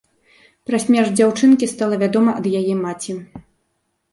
[0.69, 3.13] Пра смерць дзяўчынкі стала вядома ад яе маці.